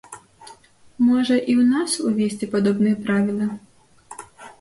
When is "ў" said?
1.59-1.63